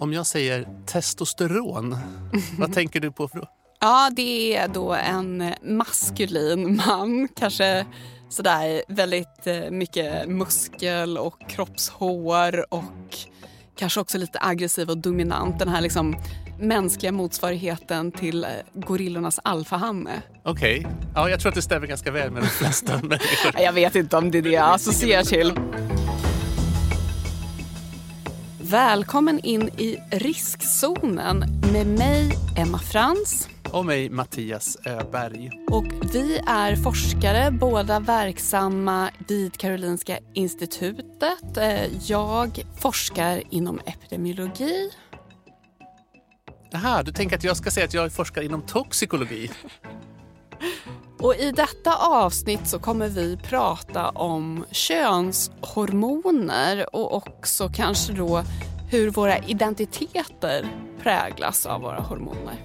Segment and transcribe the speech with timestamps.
[0.00, 1.96] Om jag säger testosteron,
[2.58, 3.46] vad tänker du på för då?
[3.80, 7.28] Ja, det är då en maskulin man.
[7.36, 7.86] Kanske
[8.28, 13.16] sådär väldigt eh, mycket muskel och kroppshår och
[13.76, 15.58] kanske också lite aggressiv och dominant.
[15.58, 16.16] Den här liksom
[16.60, 20.22] mänskliga motsvarigheten till eh, gorillornas alfahanne.
[20.44, 20.92] Okej, okay.
[21.14, 23.60] ja, jag tror att det stämmer ganska väl med de flesta människor.
[23.60, 25.52] Jag vet inte om det är det jag associerar till.
[28.70, 33.48] Välkommen in i riskzonen med mig, Emma Frans.
[33.70, 35.50] Och mig, Mattias Öberg.
[35.70, 41.56] Och vi är forskare, båda verksamma vid Karolinska institutet.
[41.56, 44.90] Eh, jag forskar inom epidemiologi.
[46.70, 49.50] Jaha, du tänker att jag ska säga att jag forskar inom toxikologi?
[51.22, 58.42] Och I detta avsnitt så kommer vi prata om könshormoner och också kanske då
[58.90, 60.66] hur våra identiteter
[61.02, 62.64] präglas av våra hormoner.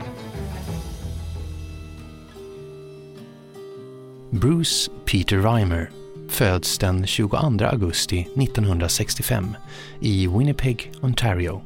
[4.29, 5.91] Bruce Peter Reimer
[6.29, 9.55] föds den 22 augusti 1965
[9.99, 11.62] i Winnipeg, Ontario.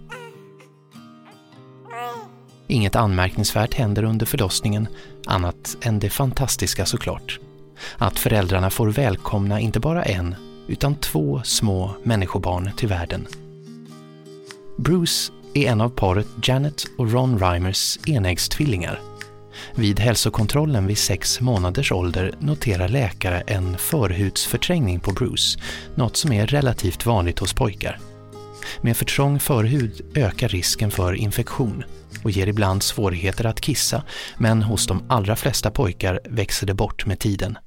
[2.71, 4.87] Inget anmärkningsvärt händer under förlossningen,
[5.25, 7.39] annat än det fantastiska såklart.
[7.97, 10.35] Att föräldrarna får välkomna inte bara en,
[10.67, 13.27] utan två små människobarn till världen.
[14.77, 18.99] Bruce är en av paret Janet och Ron Reimers enäggstvillingar.
[19.75, 25.59] Vid hälsokontrollen vid sex månaders ålder noterar läkare en förhudsförträngning på Bruce,
[25.95, 27.99] något som är relativt vanligt hos pojkar.
[28.81, 31.83] Med för trång förhud ökar risken för infektion
[32.23, 34.03] och ger ibland svårigheter att kissa,
[34.37, 37.57] men hos de allra flesta pojkar växer det bort med tiden.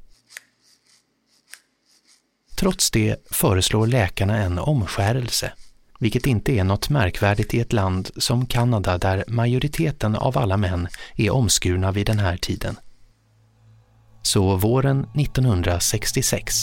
[2.56, 5.52] Trots det föreslår läkarna en omskärelse,
[5.98, 10.88] vilket inte är något märkvärdigt i ett land som Kanada där majoriteten av alla män
[11.16, 12.76] är omskurna vid den här tiden.
[14.22, 16.54] Så våren 1966,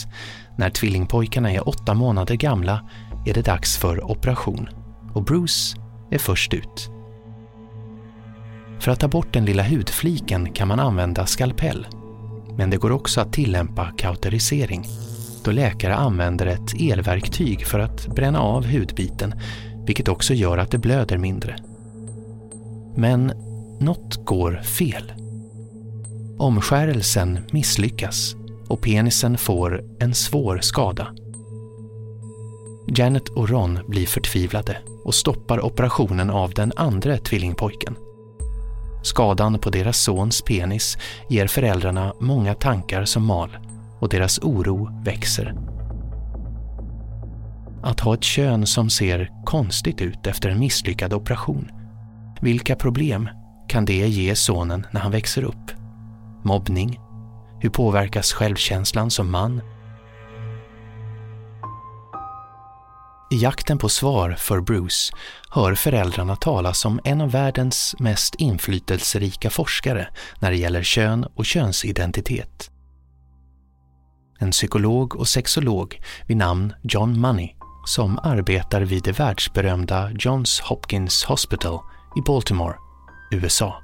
[0.57, 2.89] när tvillingpojkarna är åtta månader gamla,
[3.25, 4.69] är det dags för operation
[5.13, 5.77] och Bruce
[6.11, 6.98] är först ut.
[8.79, 11.87] För att ta bort den lilla hudfliken kan man använda skalpell.
[12.57, 14.85] Men det går också att tillämpa kauterisering
[15.43, 19.33] då läkare använder ett elverktyg för att bränna av hudbiten,
[19.85, 21.55] vilket också gör att det blöder mindre.
[22.95, 23.25] Men
[23.79, 25.13] något går fel.
[26.37, 28.35] Omskärelsen misslyckas
[28.67, 31.07] och penisen får en svår skada.
[32.87, 37.95] Janet och Ron blir förtvivlade och stoppar operationen av den andra tvillingpojken.
[39.01, 40.97] Skadan på deras sons penis
[41.29, 43.57] ger föräldrarna många tankar som mal
[43.99, 45.55] och deras oro växer.
[47.83, 51.71] Att ha ett kön som ser konstigt ut efter en misslyckad operation.
[52.41, 53.29] Vilka problem
[53.67, 55.71] kan det ge sonen när han växer upp?
[56.43, 56.99] Mobbning?
[57.59, 59.61] Hur påverkas självkänslan som man?
[63.31, 65.13] I jakten på svar för Bruce
[65.49, 70.09] hör föräldrarna talas om en av världens mest inflytelserika forskare
[70.39, 72.71] när det gäller kön och könsidentitet.
[74.39, 77.49] En psykolog och sexolog vid namn John Money
[77.85, 81.79] som arbetar vid det världsberömda Johns Hopkins Hospital
[82.17, 82.75] i Baltimore,
[83.31, 83.83] USA.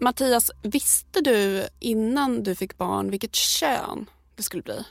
[0.00, 4.06] Mattias, visste du innan du fick barn vilket kön
[4.36, 4.84] det skulle bli?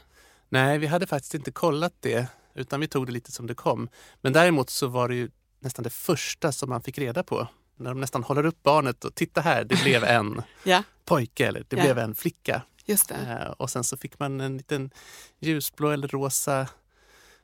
[0.49, 3.89] Nej, vi hade faktiskt inte kollat det utan vi tog det lite som det kom.
[4.21, 5.29] Men däremot så var det ju
[5.59, 7.47] nästan det första som man fick reda på.
[7.75, 10.83] När de nästan håller upp barnet och titta här, det blev en ja.
[11.05, 11.83] pojke eller det ja.
[11.83, 12.61] blev en flicka.
[12.85, 13.15] Just det.
[13.15, 14.91] Eh, och sen så fick man en liten
[15.39, 16.67] ljusblå eller rosa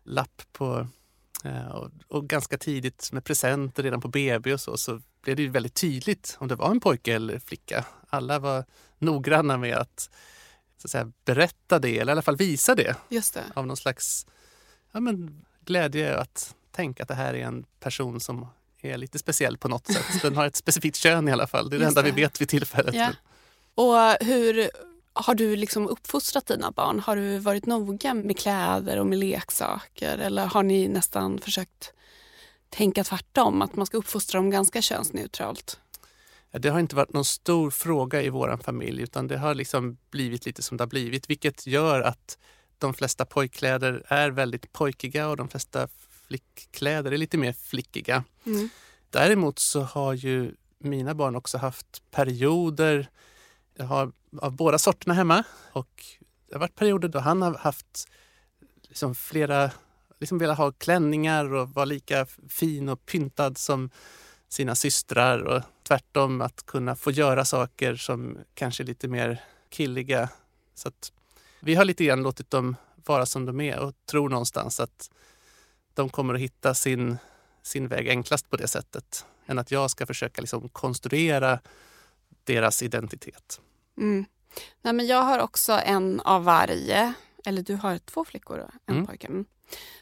[0.04, 0.88] lapp på
[1.44, 5.48] eh, och, och, ganska tidigt med presenter redan på BB och så, så blev det
[5.48, 7.86] väldigt tydligt om det var en pojke eller flicka.
[8.10, 8.66] Alla var
[8.98, 10.10] noggranna med att
[10.88, 12.96] så att säga, berätta det, eller i alla fall visa det.
[13.10, 13.44] Just det.
[13.54, 14.26] Av någon slags
[14.92, 18.48] ja, men, glädje att tänka att det här är en person som
[18.82, 20.22] är lite speciell på något sätt.
[20.22, 21.70] Den har ett specifikt kön i alla fall.
[21.70, 22.16] Det är Just det enda det.
[22.16, 22.96] vi vet vid tillfället.
[22.96, 23.10] Ja.
[23.76, 24.70] Och hur
[25.14, 27.00] har du liksom uppfostrat dina barn?
[27.00, 30.18] Har du varit noga med kläder och med leksaker?
[30.18, 31.94] Eller har ni nästan försökt
[32.70, 35.80] tänka tvärtom, att man ska uppfostra dem ganska könsneutralt?
[36.60, 40.46] Det har inte varit någon stor fråga i vår familj utan det har liksom blivit
[40.46, 42.38] lite som det har blivit vilket gör att
[42.78, 45.88] de flesta pojkkläder är väldigt pojkiga och de flesta
[46.28, 48.24] flickkläder är lite mer flickiga.
[48.46, 48.70] Mm.
[49.10, 53.10] Däremot så har ju mina barn också haft perioder,
[53.76, 54.12] jag har
[54.42, 56.04] av båda sorterna hemma och
[56.48, 58.10] det har varit perioder då han har haft
[58.82, 59.72] liksom flera
[60.20, 63.90] liksom velat ha klänningar och vara lika fin och pyntad som
[64.56, 70.30] sina systrar och tvärtom att kunna få göra saker som kanske är lite mer killiga.
[70.76, 71.12] Så att
[71.60, 75.12] vi har lite grann låtit dem vara som de är och tror någonstans att
[75.94, 77.18] de kommer att hitta sin,
[77.64, 81.60] sin väg enklast på det sättet än att jag ska försöka liksom konstruera
[82.44, 83.62] deras identitet.
[83.98, 84.26] Mm.
[84.82, 87.14] Nej, men jag har också en av varje.
[87.46, 89.08] Eller du har två flickor och en mm.
[89.08, 89.28] pojke.
[89.28, 89.46] Mm.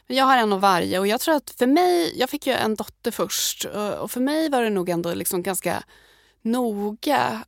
[0.06, 2.52] Men jag har en av varje och jag tror att för mig, jag fick ju
[2.52, 3.64] en dotter först
[4.00, 5.84] och för mig var det nog ändå liksom ganska
[6.42, 7.44] noga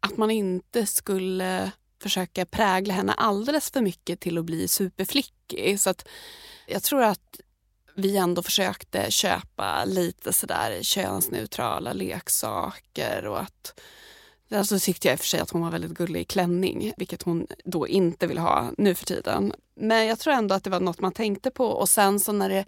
[0.00, 5.80] att man inte skulle försöka prägla henne alldeles för mycket till att bli superflickig.
[5.80, 6.08] Så att
[6.66, 7.40] jag tror att
[7.94, 13.80] vi ändå försökte köpa lite sådär könsneutrala leksaker och att
[14.54, 17.22] Alltså tyckte jag i och för sig att hon var väldigt gullig i klänning, vilket
[17.22, 19.52] hon då inte vill ha nu för tiden.
[19.76, 22.48] Men jag tror ändå att det var något man tänkte på och sen så när
[22.48, 22.64] det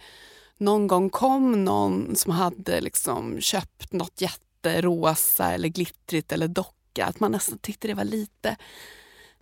[0.58, 7.20] någon gång kom någon som hade liksom köpt något jätterosa eller glittrigt eller docka, att
[7.20, 8.56] man nästan tyckte det var lite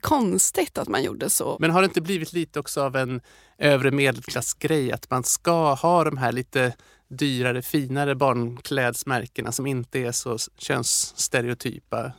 [0.01, 1.57] konstigt att man gjorde så.
[1.61, 3.21] Men har det inte blivit lite också av en
[3.59, 6.73] övre medelklassgrej att man ska ha de här lite
[7.09, 12.13] dyrare, finare barnklädsmärkena som inte är så könsstereotypa?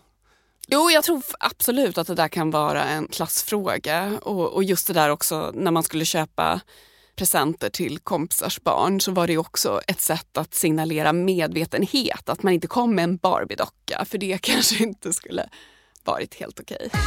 [0.68, 4.20] Jo, jag tror absolut att det där kan vara en klassfråga.
[4.22, 6.62] Och, och just det där också när man skulle köpa
[7.16, 12.30] presenter till kompisars barn så var det också ett sätt att signalera medvetenhet.
[12.30, 15.50] Att man inte kom med en Barbie-docka för det kanske inte skulle
[16.04, 16.78] varit helt okej.
[16.86, 17.02] Okay.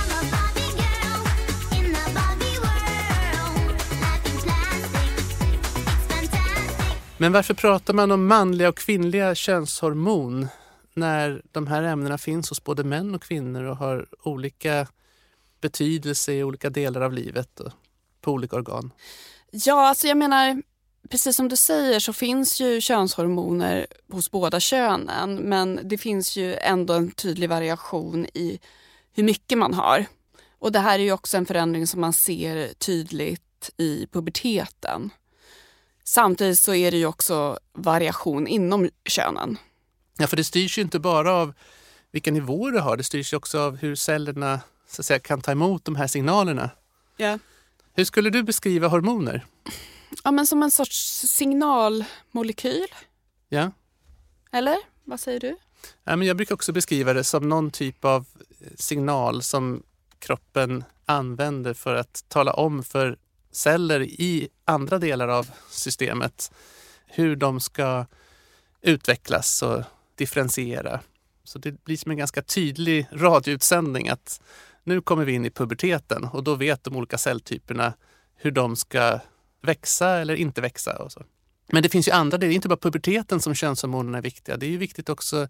[7.21, 10.49] Men varför pratar man om manliga och kvinnliga könshormon
[10.94, 14.87] när de här ämnena finns hos både män och kvinnor och har olika
[15.61, 17.73] betydelse i olika delar av livet och
[18.20, 18.93] på olika organ?
[19.50, 20.62] Ja, alltså jag menar,
[21.08, 26.55] precis som du säger så finns ju könshormoner hos båda könen men det finns ju
[26.55, 28.61] ändå en tydlig variation i
[29.12, 30.06] hur mycket man har.
[30.58, 35.11] Och det här är ju också en förändring som man ser tydligt i puberteten.
[36.05, 39.58] Samtidigt så är det ju också variation inom könen.
[40.20, 41.55] Ja, för det styrs ju inte bara av
[42.11, 45.53] vilka nivåer du har, det styrs också av hur cellerna så att säga, kan ta
[45.53, 46.70] emot de här signalerna.
[47.17, 47.38] Ja.
[47.94, 49.47] Hur skulle du beskriva hormoner?
[50.25, 52.88] Ja, men som en sorts signalmolekyl.
[53.49, 53.73] Ja.
[54.53, 55.56] Eller vad säger du?
[56.05, 58.26] Ja, men jag brukar också beskriva det som någon typ av
[58.75, 59.82] signal som
[60.19, 63.19] kroppen använder för att tala om för
[63.53, 66.53] celler i andra delar av systemet
[67.06, 68.06] hur de ska
[68.81, 69.82] utvecklas och
[70.19, 71.00] differentiera.
[71.44, 74.41] Så det blir som en ganska tydlig radioutsändning att
[74.85, 77.93] nu kommer vi in i puberteten och då vet de olika celltyperna
[78.37, 79.20] hur de ska
[79.62, 80.99] växa eller inte växa.
[80.99, 81.23] Och så.
[81.73, 84.56] Men det finns ju andra, det är inte bara puberteten som könshormonerna är viktiga.
[84.56, 85.49] Det är ju viktigt också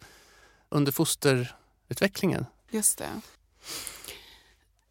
[0.68, 2.46] under fosterutvecklingen.
[2.70, 3.08] Just det.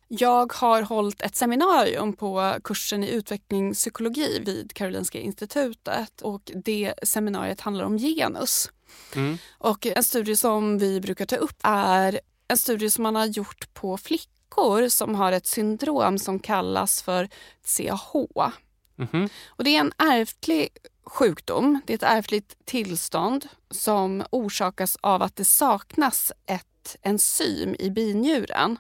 [0.08, 7.62] Jag har hållit ett seminarium på kursen i utvecklingspsykologi vid Karolinska institutet och det seminariet
[7.62, 8.72] handlar om genus.
[9.16, 9.38] Mm.
[9.58, 13.74] Och en studie som vi brukar ta upp är en studie som man har gjort
[13.74, 17.30] på flickor som har ett syndrom som kallas för
[17.66, 18.52] CAH.
[18.98, 19.30] Mm.
[19.48, 20.70] Och det är en ärftlig
[21.04, 21.82] sjukdom.
[21.86, 28.78] Det är ett ärftligt tillstånd som orsakas av att det saknas ett enzym i binjuren.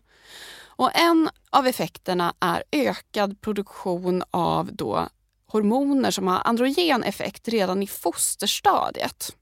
[0.77, 5.09] Och en av effekterna är ökad produktion av då
[5.47, 9.35] hormoner som har androgen effekt redan i fosterstadiet.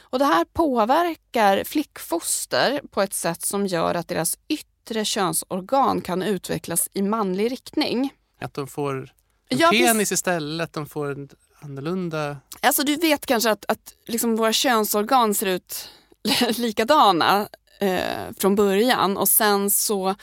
[0.00, 6.22] Och det här påverkar flickfoster på ett sätt som gör att deras yttre könsorgan kan
[6.22, 8.12] utvecklas i manlig riktning.
[8.40, 9.12] Att de får
[9.48, 11.28] en ja, penis istället, de får en
[11.60, 12.36] annorlunda...
[12.60, 15.88] Alltså du vet kanske att, att liksom våra könsorgan ser ut
[16.56, 17.48] likadana
[17.80, 20.14] eh, från början och sen så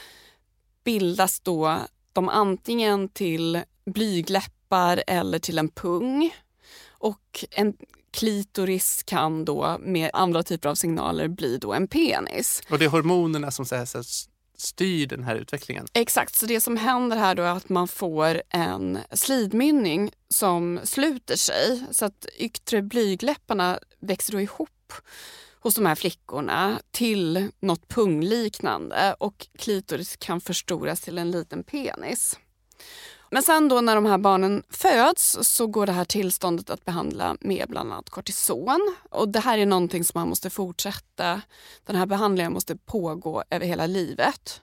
[0.83, 1.79] bildas då
[2.13, 6.35] de antingen till blygläppar eller till en pung.
[6.87, 7.73] Och en
[8.11, 12.61] klitoris kan då med andra typer av signaler bli då en penis.
[12.69, 14.03] Och det är hormonerna som så här, så
[14.57, 15.85] styr den här utvecklingen?
[15.93, 21.35] Exakt, så det som händer här då är att man får en slidmynning som sluter
[21.35, 24.93] sig så att yttre blygläpparna växer då ihop
[25.63, 32.39] hos de här flickorna till något pungliknande och klitoris kan förstoras till en liten penis.
[33.32, 37.38] Men sen då när de här barnen föds så går det här tillståndet att behandla
[37.39, 38.96] med bland annat kortison.
[39.10, 41.41] Och det här är någonting som man måste fortsätta.
[41.86, 44.62] Den här behandlingen måste pågå över hela livet.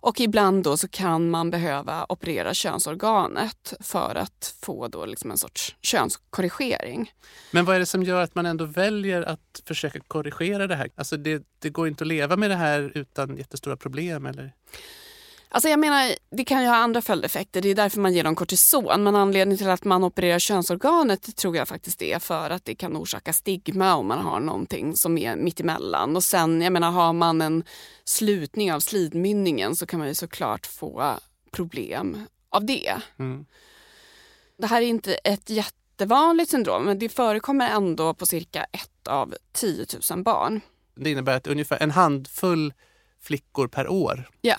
[0.00, 5.38] Och ibland då så kan man behöva operera könsorganet för att få då liksom en
[5.38, 7.12] sorts könskorrigering.
[7.50, 10.90] Men vad är det som gör att man ändå väljer att försöka korrigera det här?
[10.96, 14.52] Alltså det, det går inte att leva med det här utan jättestora problem eller?
[15.50, 17.60] Alltså jag menar, det kan ju ha andra följdeffekter.
[17.60, 19.02] Det är därför man ger dem kortison.
[19.02, 22.96] Men anledningen till att man opererar könsorganet tror jag faktiskt är för att det kan
[22.96, 26.16] orsaka stigma om man har någonting som är mittemellan.
[26.16, 27.64] Och sen, jag menar, har man en
[28.04, 31.14] slutning av slidmynningen så kan man ju såklart få
[31.50, 32.96] problem av det.
[33.18, 33.46] Mm.
[34.58, 39.34] Det här är inte ett jättevanligt syndrom men det förekommer ändå på cirka ett av
[39.52, 40.60] 10 000 barn.
[40.94, 42.72] Det innebär att ungefär en handfull
[43.20, 44.30] flickor per år.
[44.40, 44.56] Ja.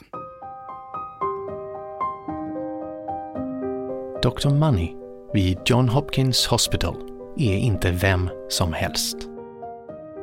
[4.21, 4.49] Dr.
[4.49, 4.95] Money
[5.33, 6.95] vid John Hopkins Hospital
[7.37, 9.17] är inte vem som helst.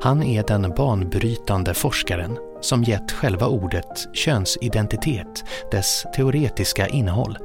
[0.03, 7.38] Han är den banbrytande forskaren som gett själva ordet könsidentitet dess teoretiska innehåll.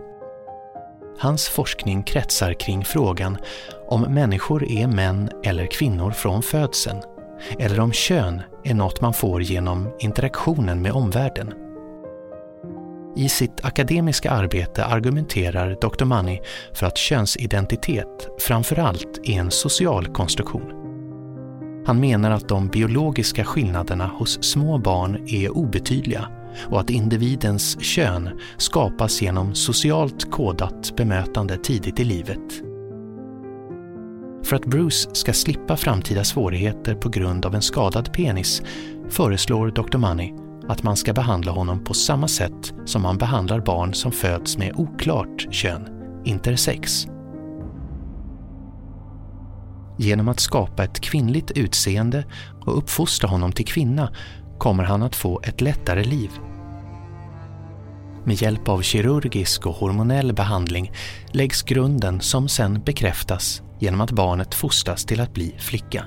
[1.20, 3.38] Hans forskning kretsar kring frågan
[3.88, 7.02] om människor är män eller kvinnor från födseln
[7.60, 11.54] eller om kön är något man får genom interaktionen med omvärlden.
[13.16, 16.06] I sitt akademiska arbete argumenterar Dr.
[16.06, 16.40] Money
[16.74, 20.72] för att könsidentitet framförallt är en social konstruktion.
[21.86, 26.28] Han menar att de biologiska skillnaderna hos små barn är obetydliga
[26.70, 32.62] och att individens kön skapas genom socialt kodat bemötande tidigt i livet.
[34.44, 38.62] För att Bruce ska slippa framtida svårigheter på grund av en skadad penis
[39.10, 39.98] föreslår Dr.
[39.98, 40.41] Money
[40.72, 44.74] att man ska behandla honom på samma sätt som man behandlar barn som föds med
[44.76, 45.88] oklart kön,
[46.26, 47.08] intersex.
[49.98, 52.26] Genom att skapa ett kvinnligt utseende
[52.66, 54.12] och uppfostra honom till kvinna
[54.58, 56.32] kommer han att få ett lättare liv.
[58.24, 60.92] Med hjälp av kirurgisk och hormonell behandling
[61.32, 66.06] läggs grunden som sen bekräftas genom att barnet fostras till att bli flicka.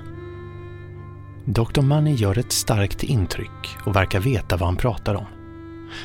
[1.45, 1.81] Dr.
[1.81, 5.25] Money gör ett starkt intryck och verkar veta vad han pratar om.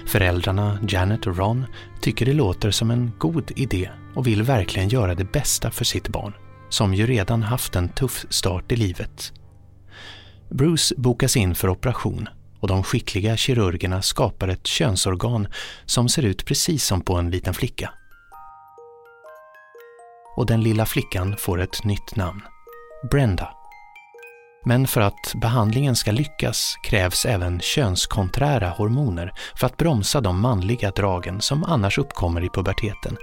[0.06, 1.66] Föräldrarna Janet och Ron
[2.00, 6.08] tycker det låter som en god idé och vill verkligen göra det bästa för sitt
[6.08, 6.34] barn,
[6.68, 9.32] som ju redan haft en tuff start i livet.
[10.50, 12.28] Bruce bokas in för operation
[12.60, 15.48] och de skickliga kirurgerna skapar ett könsorgan
[15.86, 17.90] som ser ut precis som på en liten flicka.
[20.36, 22.42] Och den lilla flickan får ett nytt namn.
[23.10, 23.59] Brenda.
[24.64, 30.90] Men för att behandlingen ska lyckas krävs även könskonträra hormoner för att bromsa de manliga
[30.90, 33.16] dragen som annars uppkommer i puberteten.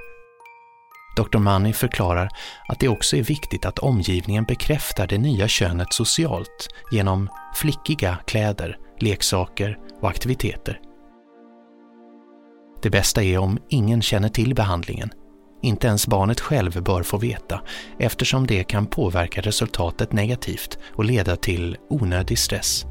[1.17, 1.37] Dr.
[1.37, 2.29] Money förklarar
[2.67, 8.77] att det också är viktigt att omgivningen bekräftar det nya könet socialt genom flickiga kläder,
[8.99, 10.79] leksaker och aktiviteter.
[12.81, 15.11] Det bästa är om ingen känner till behandlingen
[15.67, 17.61] inte ens barnet själv bör få veta
[17.99, 22.85] eftersom det kan påverka resultatet negativt och leda till onödig stress.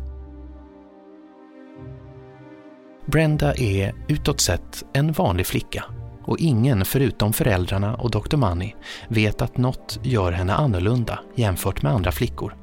[3.06, 5.85] Brenda är utåt sett en vanlig flicka
[6.25, 8.37] och ingen förutom föräldrarna och Dr.
[8.37, 8.73] Money
[9.09, 12.56] vet att något gör henne annorlunda jämfört med andra flickor.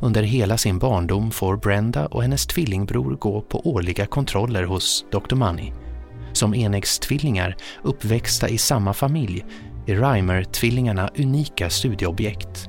[0.00, 5.34] Under hela sin barndom får Brenda och hennes tvillingbror gå på årliga kontroller hos Dr.
[5.34, 5.72] Money
[6.36, 9.44] som enäggstvillingar uppväxta i samma familj
[9.86, 12.68] är Reimer-tvillingarna unika studieobjekt.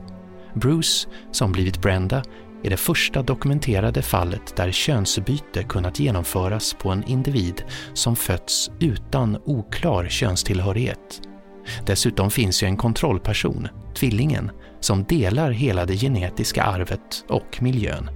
[0.53, 2.23] Bruce, som blivit Brenda,
[2.63, 9.37] är det första dokumenterade fallet där könsbyte kunnat genomföras på en individ som fötts utan
[9.45, 11.21] oklar könstillhörighet.
[11.85, 18.09] Dessutom finns ju en kontrollperson, tvillingen, som delar hela det genetiska arvet och miljön.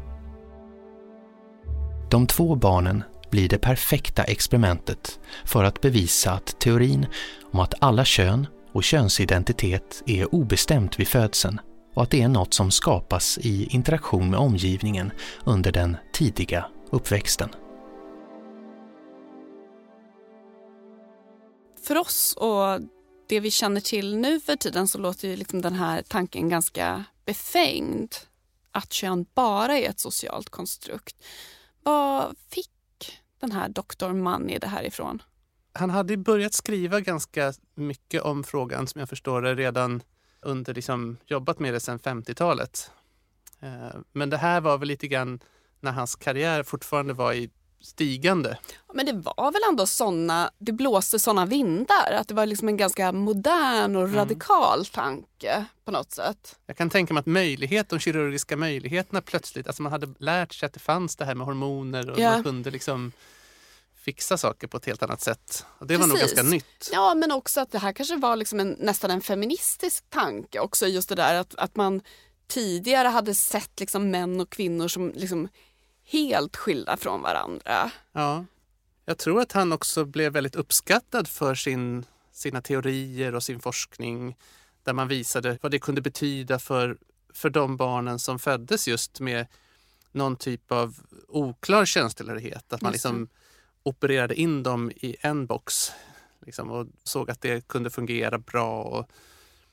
[2.11, 7.07] De två barnen blir det perfekta experimentet för att bevisa att teorin
[7.51, 11.59] om att alla kön och könsidentitet är obestämt vid födseln
[11.93, 15.11] och att det är något som skapas i interaktion med omgivningen
[15.45, 17.49] under den tidiga uppväxten.
[21.83, 22.81] För oss och
[23.29, 27.03] det vi känner till nu för tiden så låter ju liksom den här tanken ganska
[27.25, 28.15] befängd.
[28.71, 31.15] Att kön bara är ett socialt konstrukt.
[31.83, 32.70] Vad fick
[33.41, 34.13] den här Dr.
[34.13, 35.21] Money det här ifrån?
[35.73, 40.03] Han hade börjat skriva ganska mycket om frågan som jag förstår det redan
[40.41, 42.91] under liksom jobbat med det sedan 50-talet.
[43.59, 45.39] Eh, men det här var väl lite grann
[45.79, 47.49] när hans karriär fortfarande var i
[47.81, 48.57] stigande.
[48.93, 52.77] Men det var väl ändå såna, det blåste såna vindar att det var liksom en
[52.77, 54.15] ganska modern och mm.
[54.15, 56.55] radikal tanke på något sätt.
[56.65, 60.67] Jag kan tänka mig att möjlighet, de kirurgiska möjligheterna plötsligt, alltså man hade lärt sig
[60.67, 62.33] att det fanns det här med hormoner och yeah.
[62.33, 63.11] man kunde liksom
[64.01, 65.65] fixa saker på ett helt annat sätt.
[65.77, 66.89] Och det var nog ganska nytt.
[66.93, 70.87] Ja, men också att det här kanske var liksom en, nästan en feministisk tanke också.
[70.87, 72.01] Just det där att, att man
[72.47, 75.47] tidigare hade sett liksom män och kvinnor som liksom
[76.03, 77.91] helt skilda från varandra.
[78.11, 78.45] Ja,
[79.05, 84.37] jag tror att han också blev väldigt uppskattad för sin, sina teorier och sin forskning
[84.83, 86.97] där man visade vad det kunde betyda för,
[87.33, 89.47] för de barnen som föddes just med
[90.11, 90.95] någon typ av
[91.27, 92.73] oklar könstillhörighet.
[92.73, 93.27] Att man liksom
[93.83, 95.91] opererade in dem i en box
[96.45, 98.83] liksom, och såg att det kunde fungera bra.
[98.83, 99.09] Och,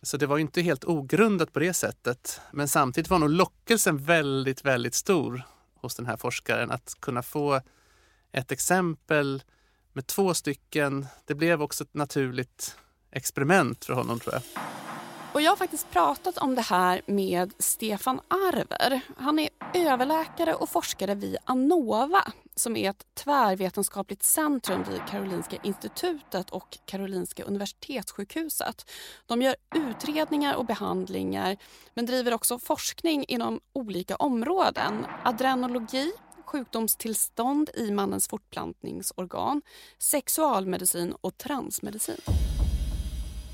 [0.02, 2.40] så det var inte helt ogrundat på det sättet.
[2.50, 5.42] Men samtidigt var nog lockelsen väldigt, väldigt stor
[5.80, 7.60] hos den här forskaren att kunna få
[8.32, 9.42] ett exempel
[9.92, 11.06] med två stycken.
[11.24, 12.76] Det blev också ett naturligt
[13.10, 14.42] experiment för honom tror jag.
[15.32, 19.00] Och jag har faktiskt pratat om det här med Stefan Arver.
[19.16, 26.50] Han är överläkare och forskare vid Anova som är ett tvärvetenskapligt centrum vid Karolinska institutet
[26.50, 28.90] och Karolinska universitetssjukhuset.
[29.26, 31.56] De gör utredningar och behandlingar
[31.94, 35.06] men driver också forskning inom olika områden.
[35.24, 36.12] Adrenologi,
[36.44, 39.62] sjukdomstillstånd i mannens fortplantningsorgan,
[39.98, 42.20] sexualmedicin och transmedicin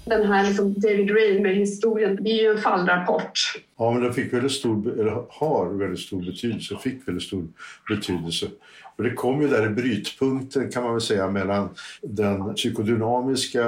[0.04, 3.40] den här liksom David Raymer-historien, det är ju en fallrapport.
[3.78, 7.46] Ja, men den fick väldigt stor, eller har väldigt stor betydelse, fick väldigt stor
[7.88, 8.46] betydelse.
[8.96, 11.68] Och det kom ju där i brytpunkten kan man väl säga mellan
[12.02, 13.64] den psykodynamiska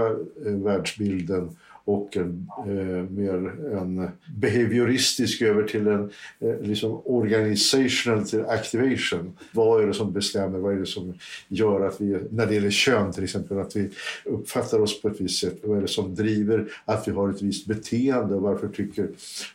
[0.46, 3.34] eh, världsbilden och en, eh, mer
[3.72, 9.36] en behavioristisk över till en eh, liksom organizational till activation.
[9.52, 10.58] Vad är det som bestämmer?
[10.58, 11.14] Vad är det som
[11.48, 13.90] gör att vi, när det gäller kön till exempel, att vi
[14.24, 15.58] uppfattar oss på ett visst sätt?
[15.62, 18.36] Vad är det som driver att vi har ett visst beteende?
[18.36, 19.08] Varför tycker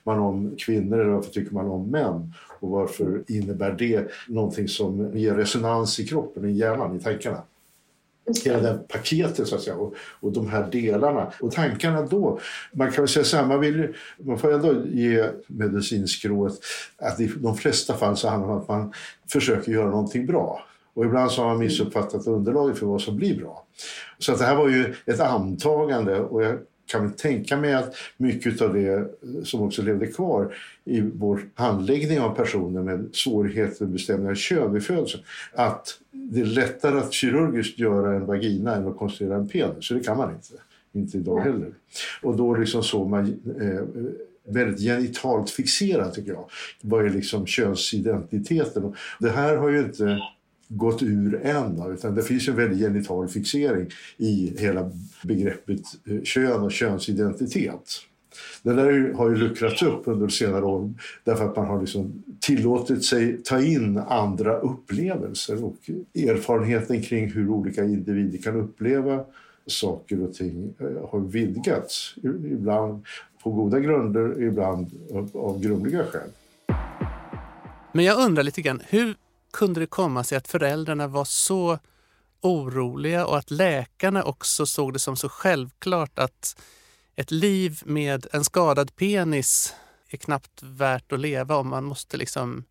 [0.04, 2.34] man om kvinnor eller varför tycker man om män?
[2.60, 7.42] Och varför innebär det någonting som ger resonans i kroppen, i hjärnan, i tankarna?
[8.46, 11.32] Hela det paketet så att säga och, och de här delarna.
[11.40, 12.40] Och tankarna då,
[12.74, 16.54] man kan väl säga så här, man, vill, man får ändå ge medicinskrået
[16.98, 18.94] att i de flesta fall så handlar det om att man
[19.32, 20.66] försöker göra någonting bra.
[20.94, 23.66] Och ibland så har man missuppfattat underlaget för vad som blir bra.
[24.20, 26.60] Så att det här var ju ett antagande och jag
[26.92, 29.08] kan tänka mig att mycket av det
[29.44, 34.84] som också levde kvar i vår handläggning av personer med svårigheter med bestämningar kön vid
[34.84, 35.24] födseln,
[35.54, 39.86] att det är lättare att kirurgiskt göra en vagina än att konstruera en penis.
[39.86, 40.54] Så det kan man inte.
[40.94, 41.72] Inte idag heller.
[42.22, 44.12] Och då liksom såg man eh,
[44.44, 46.46] väldigt genitalt fixerad tycker jag.
[46.82, 48.84] Vad är liksom könsidentiteten?
[48.84, 50.20] Och det här har ju inte
[50.76, 51.92] gått ur än.
[51.94, 54.92] Utan det finns en väldig genital fixering i hela
[55.24, 57.90] begreppet eh, kön och könsidentitet.
[58.64, 63.06] Det där har ju luckrats upp under senare år därför att man har liksom tillåtit
[63.06, 65.78] sig ta in andra upplevelser och
[66.16, 69.26] erfarenheten kring hur olika individer kan uppleva
[69.68, 72.16] saker och ting eh, har vidgats.
[72.24, 73.06] Ibland
[73.44, 74.92] på goda grunder, ibland
[75.34, 76.30] av grumliga skäl.
[77.94, 79.16] Men jag undrar lite grann, hur
[79.52, 81.80] kunde det komma sig att föräldrarna var så
[82.42, 86.62] oroliga och att läkarna också såg det som så självklart att
[87.16, 89.76] ett liv med en skadad penis
[90.08, 92.64] är knappt värt att leva om man måste liksom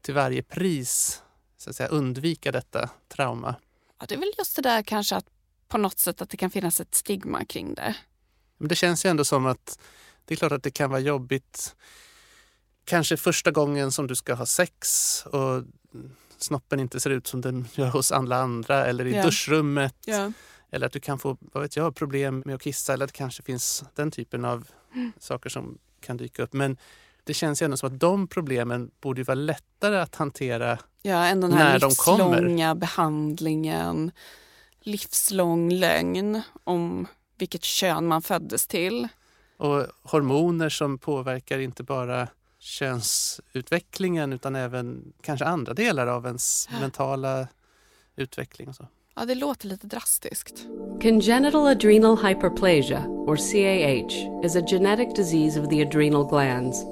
[0.00, 1.22] till varje pris
[1.56, 3.54] så att säga, undvika detta trauma.
[4.00, 5.26] Ja, det är väl just det där kanske att
[5.68, 7.94] på något sätt att det kan finnas ett stigma kring det.
[8.58, 9.78] Men det känns ju ändå som att
[10.24, 11.76] det är klart att det kan vara jobbigt
[12.84, 15.62] kanske första gången som du ska ha sex och
[16.38, 19.24] snoppen inte ser ut som den gör hos alla andra eller i yeah.
[19.24, 19.94] duschrummet.
[20.06, 20.30] Yeah.
[20.70, 23.18] Eller att du kan få vad vet jag, problem med att kissa eller att det
[23.18, 25.12] kanske finns den typen av mm.
[25.18, 26.52] saker som kan dyka upp.
[26.52, 26.76] Men
[27.24, 31.40] det känns ju ändå som att de problemen borde vara lättare att hantera ja, än
[31.40, 32.40] den här när de kommer.
[32.40, 34.10] livslånga behandlingen,
[34.80, 37.06] livslång lögn om
[37.38, 39.08] vilket kön man föddes till.
[39.56, 42.28] Och hormoner som påverkar inte bara
[42.62, 47.48] könsutvecklingen utan även kanske andra delar av ens mentala
[48.16, 48.68] utveckling.
[48.68, 48.86] Och så.
[49.16, 50.66] Ja, det låter lite drastiskt.
[51.02, 56.84] Congenital adrenal hyperplasia, or CAH, is a genetic disease of the adrenal glands.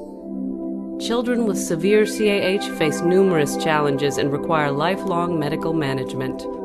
[1.08, 6.59] Children with severe CAH face numerous challenges and require lifelong medical management.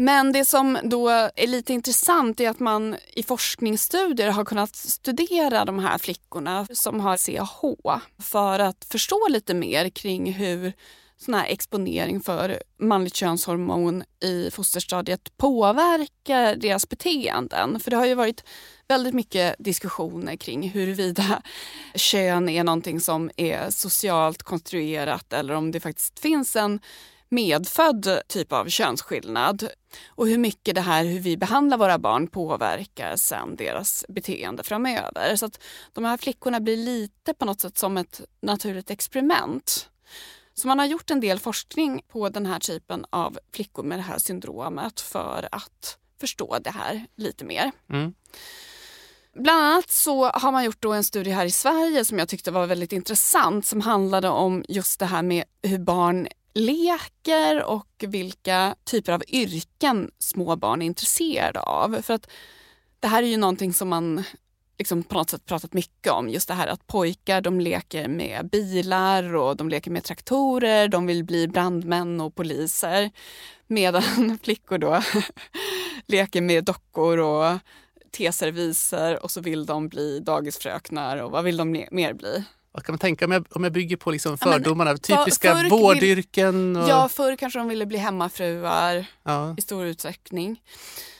[0.00, 5.64] Men det som då är lite intressant är att man i forskningsstudier har kunnat studera
[5.64, 10.72] de här flickorna som har CAH för att förstå lite mer kring hur
[11.16, 17.80] sån här exponering för manligt könshormon i fosterstadiet påverkar deras beteenden.
[17.80, 18.44] För det har ju varit
[18.88, 21.42] väldigt mycket diskussioner kring huruvida
[21.94, 26.80] kön är någonting som är socialt konstruerat eller om det faktiskt finns en
[27.28, 29.68] medfödd typ av könsskillnad
[30.08, 35.36] och hur mycket det här hur vi behandlar våra barn påverkar sen deras beteende framöver.
[35.36, 35.62] Så att
[35.92, 39.90] de här flickorna blir lite på något sätt som ett naturligt experiment.
[40.54, 44.02] Så man har gjort en del forskning på den här typen av flickor med det
[44.02, 47.72] här syndromet för att förstå det här lite mer.
[47.90, 48.14] Mm.
[49.34, 52.66] Bland annat så har man gjort en studie här i Sverige som jag tyckte var
[52.66, 59.12] väldigt intressant som handlade om just det här med hur barn leker och vilka typer
[59.12, 62.02] av yrken små barn är intresserade av.
[62.02, 62.30] För att
[63.00, 64.24] det här är ju någonting som man
[64.78, 66.28] liksom på något sätt pratat mycket om.
[66.28, 70.88] Just det här att pojkar de leker med bilar och de leker med traktorer.
[70.88, 73.10] De vill bli brandmän och poliser.
[73.66, 75.02] Medan flickor då
[76.06, 77.58] leker med dockor och
[78.10, 82.44] teserviser och så vill de bli dagisfröknar och vad vill de mer bli?
[82.72, 84.96] Vad kan man tänka om jag, om jag bygger på liksom Ja, men fördomarna?
[84.96, 86.76] Typiska vill- vårdyrken?
[86.76, 89.54] Och, Ja, förr kanske de ville bli hemmafruar ja.
[89.58, 90.62] i stor utsträckning.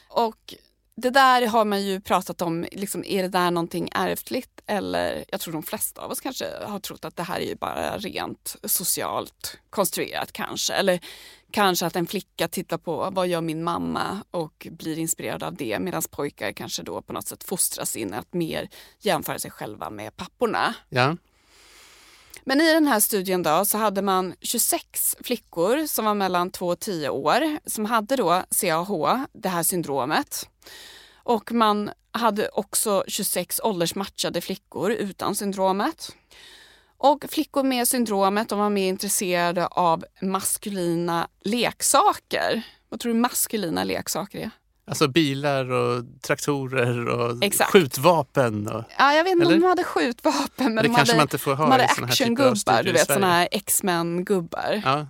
[0.08, 0.54] Och
[0.94, 4.60] det där har man ju pratat om, liksom, är det där någonting ärftligt?
[4.66, 7.54] Eller jag tror de flesta av oss kanske har trott att det här är ju
[7.54, 10.74] bara rent socialt konstruerat kanske.
[10.74, 11.00] Eller
[11.50, 15.78] kanske att en flicka tittar på vad gör min mamma och blir inspirerad av det
[15.78, 18.68] medan pojkar kanske då på något sätt fostras in att mer
[19.00, 20.74] jämföra sig själva med papporna.
[20.88, 21.16] Ja.
[22.48, 26.66] Men i den här studien då så hade man 26 flickor som var mellan 2
[26.66, 30.48] och 10 år som hade då CAH, det här syndromet.
[31.14, 36.16] Och man hade också 26 åldersmatchade flickor utan syndromet.
[36.96, 42.62] Och flickor med syndromet de var mer intresserade av maskulina leksaker.
[42.88, 44.50] Vad tror du maskulina leksaker är?
[44.88, 47.70] Alltså bilar och traktorer och Exakt.
[47.72, 48.68] skjutvapen.
[48.68, 51.24] Och, Ja, jag vet inte om de hade skjutvapen men det de kanske hade, man
[51.24, 54.82] inte får ha de hade actiongubbar, du vet såna här X-Men-gubbar.
[54.84, 55.06] Ja.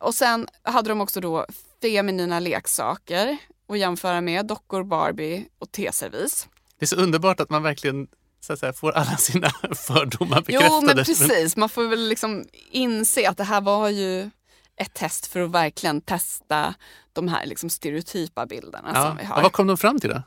[0.00, 1.46] Och sen hade de också då
[1.82, 3.36] feminina leksaker
[3.68, 6.48] att jämföra med dockor, Barbie och teservis.
[6.78, 8.06] Det är så underbart att man verkligen
[8.40, 10.86] så säga, får alla sina fördomar Jo, bekräftade.
[10.86, 11.56] men precis.
[11.56, 14.30] Man får väl liksom inse att det här var ju
[14.76, 16.74] ett test för att verkligen testa
[17.12, 19.02] de här liksom stereotypa bilderna Ja.
[19.08, 19.42] som vi har.
[19.42, 20.22] vad kom de fram till då?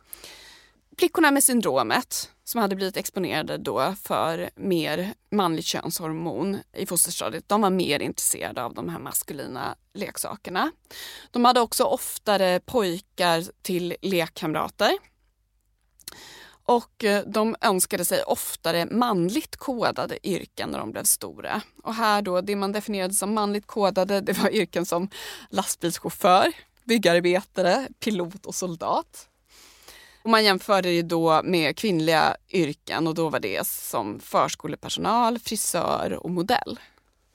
[1.00, 7.62] Flickorna med syndromet som hade blivit exponerade då för mer manligt könshormon i fosterstadiet, de
[7.62, 10.72] var mer intresserade av de här maskulina leksakerna.
[11.32, 14.92] De hade också oftare pojkar till lekkamrater.
[16.68, 21.62] Och eh, de önskade sig oftare manligt kodade yrken när de blev stora.
[21.84, 25.10] Och här då, det man definierade som manligt kodade, det var yrken som
[25.50, 26.54] lastbilschaufför,
[26.84, 29.28] byggarbetare, pilot och soldat.
[30.24, 36.14] Och man jämförde det då med kvinnliga yrken och då var det som förskolepersonal, frisör
[36.14, 36.80] och modell.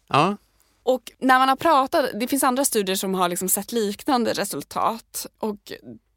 [0.09, 0.37] Ja,
[0.83, 5.27] Och när man har pratat, det finns andra studier som har liksom sett liknande resultat
[5.39, 5.73] och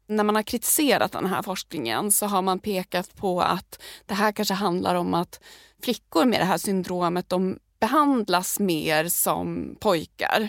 [0.06, 4.32] när man har kritiserat den här forskningen så har man pekat på att det här
[4.32, 5.40] kanske handlar om att
[5.82, 10.48] flickor med det här syndromet de behandlas mer som pojkar.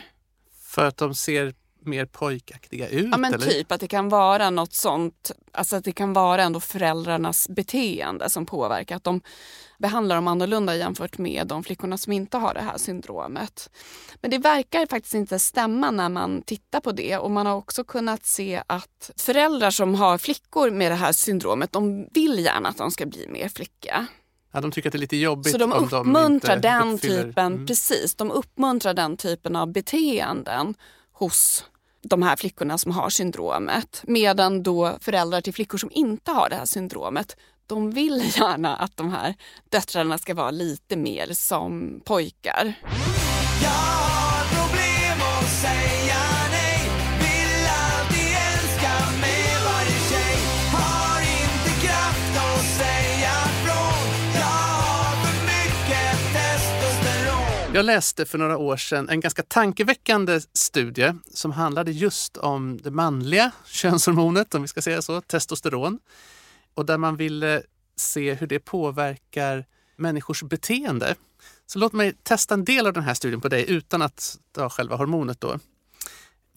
[0.61, 1.53] för att de ser
[1.87, 3.07] mer pojkaktiga ut?
[3.11, 3.45] Ja men eller?
[3.45, 8.29] typ att det kan vara något sånt, alltså att det kan vara ändå föräldrarnas beteende
[8.29, 8.95] som påverkar.
[8.95, 9.21] Att de
[9.79, 13.69] behandlar dem annorlunda jämfört med de flickorna som inte har det här syndromet.
[14.21, 17.83] Men det verkar faktiskt inte stämma när man tittar på det och man har också
[17.83, 22.77] kunnat se att föräldrar som har flickor med det här syndromet, de vill gärna att
[22.77, 24.05] de ska bli mer flicka.
[24.53, 27.53] Ja, de tycker att det är lite jobbigt Så de uppmuntrar inte den uppfyller- typen,
[27.53, 27.65] Mm.
[27.67, 30.75] precis, de uppmuntrar den typen av beteenden
[31.11, 31.63] hos
[32.07, 34.03] de här flickorna som har syndromet.
[34.07, 38.97] Medan då föräldrar till flickor som inte har det här syndromet, de vill gärna att
[38.97, 39.35] de här
[39.69, 42.73] döttrarna ska vara lite mer som pojkar.
[43.63, 44.06] Jag
[57.77, 62.91] Jag läste för några år sedan en ganska tankeväckande studie som handlade just om det
[62.91, 65.99] manliga könshormonet, om vi ska säga så, testosteron.
[66.73, 67.63] Och där man ville
[67.95, 71.15] se hur det påverkar människors beteende.
[71.65, 74.69] Så låt mig testa en del av den här studien på dig utan att ta
[74.69, 75.59] själva hormonet då.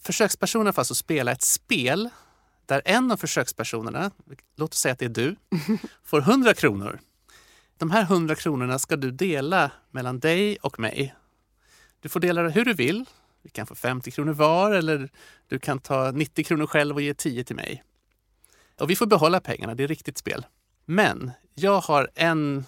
[0.01, 2.09] Försökspersonerna får alltså spela ett spel
[2.65, 4.11] där en av försökspersonerna,
[4.55, 5.35] låt oss säga att det är du,
[6.03, 6.99] får 100 kronor.
[7.81, 11.15] De här 100 kronorna ska du dela mellan dig och mig.
[11.99, 13.05] Du får dela det hur du vill.
[13.41, 15.09] Vi kan få 50 kronor var eller
[15.47, 17.83] du kan ta 90 kronor själv och ge 10 till mig.
[18.79, 20.45] Och vi får behålla pengarna, det är riktigt spel.
[20.85, 22.65] Men jag har en,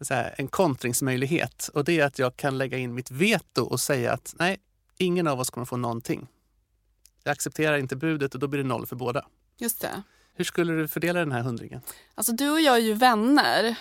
[0.00, 4.12] säga, en kontringsmöjlighet och det är att jag kan lägga in mitt veto och säga
[4.12, 4.56] att nej,
[4.98, 6.26] ingen av oss kommer få någonting.
[7.22, 9.26] Jag accepterar inte budet och då blir det noll för båda.
[9.58, 10.02] Just det.
[10.34, 11.80] Hur skulle du fördela den här hundringen?
[12.14, 13.76] Alltså du och jag är ju vänner.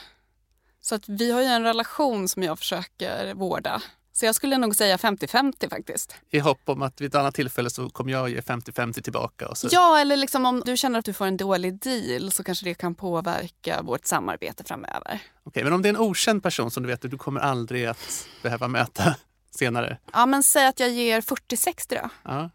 [0.85, 3.81] Så att vi har ju en relation som jag försöker vårda.
[4.13, 6.15] Så jag skulle nog säga 50-50 faktiskt.
[6.29, 9.47] I hopp om att vid ett annat tillfälle så kommer jag ge 50-50 tillbaka.
[9.47, 9.67] Och så.
[9.71, 12.73] Ja, eller liksom om du känner att du får en dålig deal så kanske det
[12.73, 15.19] kan påverka vårt samarbete framöver.
[15.43, 17.85] Okej, men om det är en okänd person som du vet att du kommer aldrig
[17.85, 19.15] att behöva möta
[19.51, 19.97] senare.
[20.13, 22.09] Ja, men säg att jag ger 40-60 då.
[22.23, 22.49] Ja.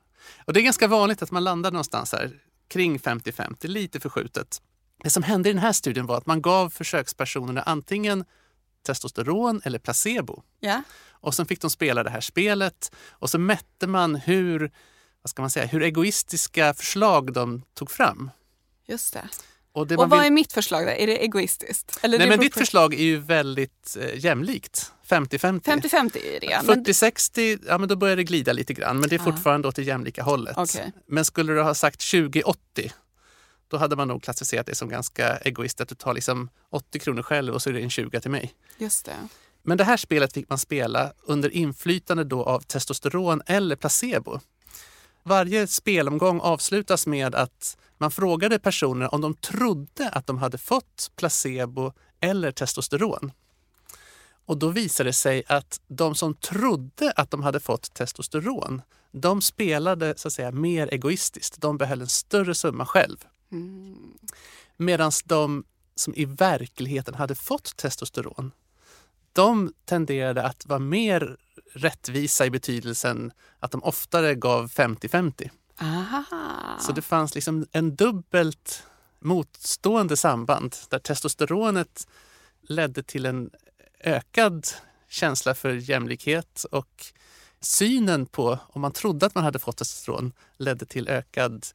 [0.45, 2.31] Och det är ganska vanligt att man landar någonstans här
[2.69, 4.63] kring 50-50, lite förskjutet.
[5.03, 8.25] Det som hände i den här studien var att man gav försökspersonerna antingen
[8.87, 10.43] testosteron eller placebo.
[10.61, 10.83] Ja.
[11.11, 14.73] Och sen fick de spela det här spelet och så mätte man hur,
[15.23, 18.31] vad ska man säga, hur egoistiska förslag de tog fram.
[18.87, 19.29] Just det.
[19.73, 20.91] Och, det Och vad vill- är mitt förslag då?
[20.91, 21.99] Är det egoistiskt?
[22.03, 24.93] Eller Nej, det men ditt på- förslag är ju väldigt eh, jämlikt.
[25.09, 25.61] 50-50.
[25.61, 26.61] 50-50 är det.
[26.67, 26.85] Men...
[26.85, 29.01] 40-60, ja men då börjar det glida lite grann.
[29.01, 29.25] Men det är Ja.
[29.25, 30.55] fortfarande åt det jämlika hållet.
[30.59, 30.93] Okej.
[31.07, 32.55] Men skulle du ha sagt 20-80,
[33.71, 35.81] då hade man nog klassificerat det som ganska egoistiskt.
[35.81, 38.55] Att du tar liksom 80 kronor själv och så är det en 20 till mig.
[38.79, 39.29] Just det.
[39.63, 44.41] Men det här spelet fick man spela under inflytande då av testosteron eller placebo.
[45.23, 51.11] Varje spelomgång avslutas med att man frågade personer om de trodde att de hade fått
[51.17, 53.33] placebo eller testosteron.
[54.47, 59.43] Och då visade det sig att de som trodde att de hade fått testosteron, de
[59.43, 61.61] spelade så att säga mer egoistiskt.
[61.61, 63.17] De behöll en större summa själv.
[64.77, 68.53] Medan de som i verkligheten hade fått testosteron,
[69.33, 71.37] de tenderade att vara mer
[71.73, 75.51] rättvisa i betydelsen att de oftare gav 50-50.
[75.81, 76.25] Aha.
[76.81, 78.83] Så det fanns liksom en dubbelt
[79.19, 82.09] motstående samband där testosteronet
[82.63, 83.51] ledde till en
[84.01, 84.67] ökad
[85.09, 87.05] känsla för jämlikhet och
[87.61, 91.67] synen på om man trodde att man hade fått testosteron ledde till ökad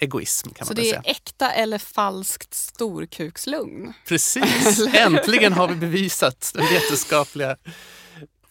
[0.00, 1.02] egoism kan Så man väl det säga.
[1.04, 3.92] är äkta eller falskt storkukslugn?
[4.06, 7.56] Precis, äntligen har vi bevisat den vetenskapliga.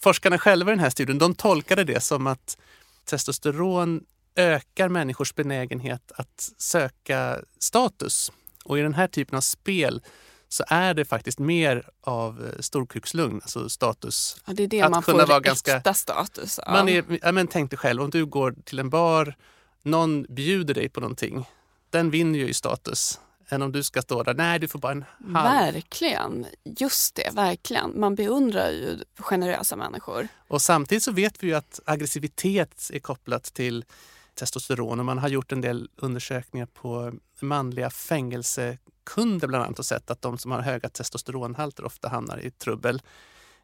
[0.02, 2.58] Forskarna själva i den här studien de tolkade det som att
[3.06, 4.02] testosteron
[4.36, 8.32] ökar människors benägenhet att söka status.
[8.66, 10.02] Och i den här typen av spel
[10.50, 14.38] så är det faktiskt mer av storkukslugn, alltså status.
[14.46, 16.74] Ja, det är det Att man kunna får vara äkta ganska- status av.
[16.74, 19.36] Man är, ja, men tänk dig själv, om du går till en bar,
[19.84, 21.46] någon bjuder dig på någonting,
[21.90, 23.20] den vinner ju i status.
[23.52, 25.74] Än om du ska stå där, nej du får bara en halv.
[25.74, 26.46] Verkligen.
[26.64, 28.00] Just det, verkligen.
[28.00, 30.28] Man beundrar ju generösa människor.
[30.48, 33.86] Och samtidigt så vet vi ju att aggressivitet är kopplat till
[34.34, 40.12] testosteron och man har gjort en del undersökningar på manliga fängelsekunder bland annat och sett
[40.12, 43.02] att de som har höga testosteronhalter ofta hamnar i trubbel.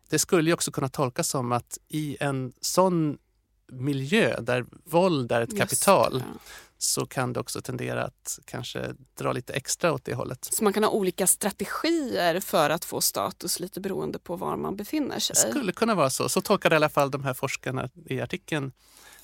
[0.10, 3.18] Det skulle ju också kunna tolkas som att i en sån
[3.72, 6.26] miljö där våld är ett Just kapital det.
[6.78, 10.50] så kan det också tendera att kanske dra lite extra åt det hållet.
[10.52, 14.76] Så man kan ha olika strategier för att få status lite beroende på var man
[14.76, 15.34] befinner sig.
[15.34, 16.30] Det skulle kunna vara så.
[16.30, 18.72] Så tolkade i alla fall de här forskarna i artikeln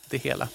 [0.09, 0.49] det hela.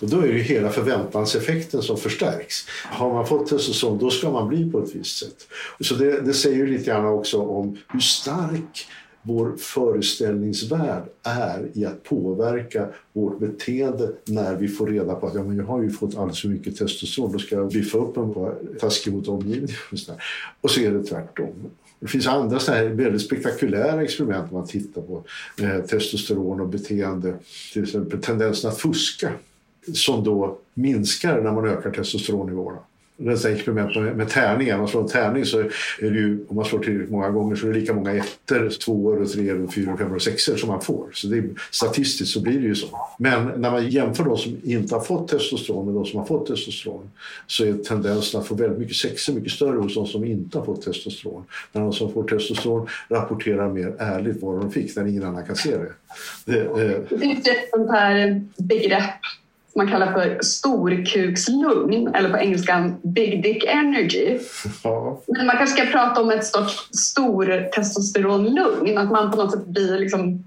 [0.00, 2.66] Och då är det ju hela förväntanseffekten som förstärks.
[2.84, 5.48] Har man fått testosteron då ska man bli på ett visst sätt.
[5.80, 8.88] Så det, det säger ju lite grann också om hur stark
[9.26, 15.42] vår föreställningsvärld är i att påverka vårt beteende när vi får reda på att ja,
[15.42, 18.24] men jag har ju fått alldeles för mycket testosteron, då ska jag biffa upp mig
[18.24, 19.76] och vara taskig mot omgivningen.
[19.92, 20.12] Och, så
[20.60, 21.54] och så är det tvärtom.
[22.00, 25.24] Det finns andra så här väldigt spektakulära experiment om man tittar på
[25.60, 27.34] eh, testosteron och beteende.
[27.72, 29.32] Till exempel tendensen att fuska
[29.94, 32.78] som då minskar när man ökar testosteronnivåerna.
[33.16, 34.74] Det experiment med, med tärningar.
[34.74, 37.56] Om man slår en tärning så är det ju, om man slår tillräckligt många gånger
[37.56, 40.68] så är det lika många ettor, tvåor, och treor, och fyror, femmor och sexor som
[40.68, 41.10] man får.
[41.12, 42.86] Så det är, statistiskt så blir det ju så.
[43.18, 46.46] Men när man jämför de som inte har fått testosteron med de som har fått
[46.46, 47.10] testosteron
[47.46, 50.64] så är tendensen att få väldigt mycket sexer mycket större hos de som inte har
[50.64, 51.44] fått testosteron.
[51.72, 55.56] När de som får testosteron rapporterar mer ärligt vad de fick när ingen annan kan
[55.56, 55.92] se det.
[56.44, 59.20] det eh, Det är ett sånt här begrepp
[59.76, 64.38] man kallar för storkukslugn eller på engelskan big dick energy.
[64.84, 65.20] ja.
[65.26, 69.66] Men man kanske ska prata om ett sorts stor testosteronlugn, att man på något sätt
[69.66, 70.44] blir liksom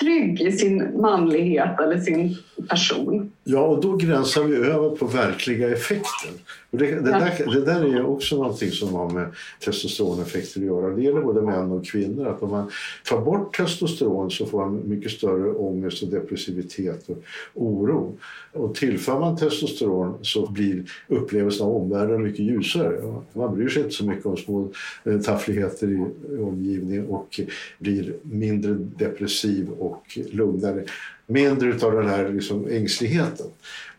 [0.00, 2.36] trygg i sin manlighet eller sin
[2.68, 3.32] person.
[3.44, 6.30] Ja, och då gränsar vi över på verkliga effekter.
[6.70, 9.26] Och det, det, där, det där är ju också någonting som har med
[9.64, 10.90] testosteroneffekter att göra.
[10.90, 12.26] Det gäller både män och kvinnor.
[12.26, 12.70] Att om man
[13.08, 17.22] tar bort testosteron så får man mycket större ångest och depressivitet och
[17.54, 18.18] oro.
[18.52, 23.22] Och tillför man testosteron så blir upplevelsen av omvärlden mycket ljusare.
[23.32, 24.68] Man bryr sig inte så mycket om små
[25.04, 27.40] eh, taffligheter i, i omgivningen och
[27.78, 30.84] blir mindre depressiv och lugnare.
[31.26, 33.46] Mindre av den här liksom ängsligheten.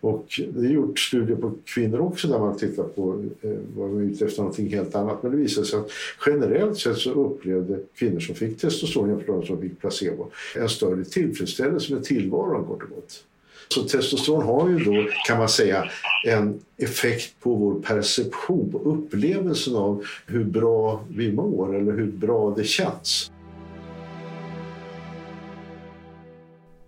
[0.03, 3.97] Och det har gjort studier på kvinnor också där man tittar på eh, var de
[3.97, 5.23] är ute efter någonting helt annat.
[5.23, 5.89] Men det visade sig att
[6.25, 10.69] generellt sett så upplevde kvinnor som fick testosteron jämfört med de som fick placebo en
[10.69, 13.23] större tillfredsställelse med tillvaron kort och gott.
[13.67, 15.89] Så testosteron har ju då, kan man säga,
[16.25, 22.53] en effekt på vår perception, på upplevelsen av hur bra vi mår eller hur bra
[22.57, 23.31] det känns.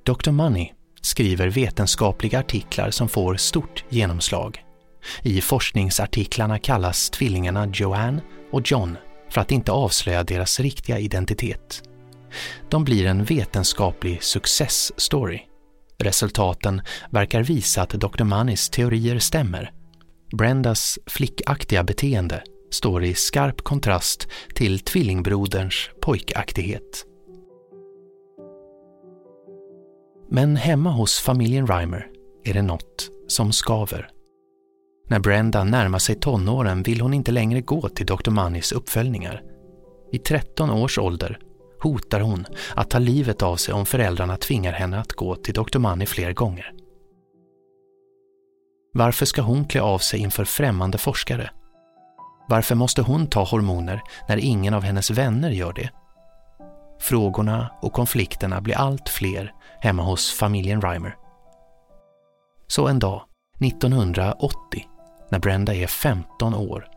[0.05, 0.31] Dr.
[0.31, 4.63] Money skriver vetenskapliga artiklar som får stort genomslag.
[5.21, 8.97] I forskningsartiklarna kallas tvillingarna Joanne och John
[9.29, 11.83] för att inte avslöja deras riktiga identitet.
[12.69, 15.39] De blir en vetenskaplig success story.
[15.97, 18.23] Resultaten verkar visa att Dr.
[18.23, 19.71] Moneys teorier stämmer.
[20.37, 27.05] Brendas flickaktiga beteende står i skarp kontrast till tvillingbroderns pojkaktighet.
[30.29, 32.07] Men hemma hos familjen Reimer
[32.43, 34.09] är det något som skaver.
[35.09, 38.31] När Brenda närmar sig tonåren vill hon inte längre gå till Dr.
[38.31, 39.41] Moneys uppföljningar.
[40.11, 41.39] I 13 års ålder
[41.81, 45.79] hotar hon att ta livet av sig om föräldrarna tvingar henne att gå till Dr.
[45.79, 46.71] Money fler gånger.
[48.93, 51.49] Varför ska hon klä av sig inför främmande forskare?
[52.49, 55.89] Varför måste hon ta hormoner när ingen av hennes vänner gör det?
[57.01, 59.53] Frågorna och konflikterna blir allt fler
[59.85, 61.17] hemma hos familjen Reimer.
[62.67, 63.21] Så en dag,
[63.65, 64.85] 1980,
[65.31, 66.87] när Brenda är 15 år,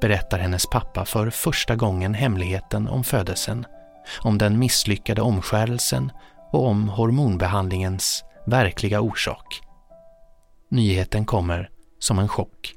[0.00, 3.66] berättar hennes pappa för första gången hemligheten om födelsen,
[4.20, 6.12] om den misslyckade omskärelsen
[6.52, 9.60] och om hormonbehandlingens verkliga orsak.
[10.68, 12.74] Nyheten kommer som en chock.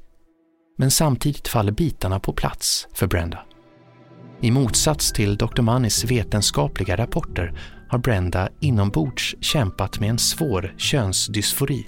[0.78, 3.38] Men samtidigt faller bitarna på plats för Brenda.
[4.40, 5.62] I motsats till Dr.
[5.62, 7.52] Mannis vetenskapliga rapporter
[7.88, 11.86] har Brenda inombords kämpat med en svår könsdysfori.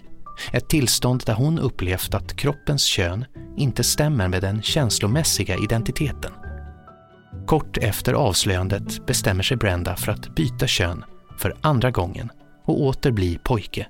[0.53, 3.25] Ett tillstånd där hon upplevt att kroppens kön
[3.57, 6.33] inte stämmer med den känslomässiga identiteten.
[7.47, 11.05] Kort efter avslöjandet bestämmer sig Brenda för att byta kön
[11.39, 12.31] för andra gången
[12.65, 13.87] och åter bli pojke.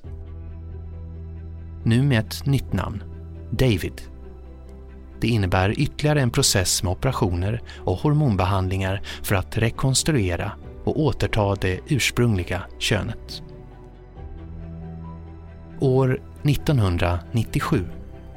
[1.84, 3.02] Nu med ett nytt namn,
[3.50, 4.02] David.
[5.20, 10.52] Det innebär ytterligare en process med operationer och hormonbehandlingar för att rekonstruera
[10.88, 13.42] och återta det ursprungliga könet.
[15.80, 17.84] År 1997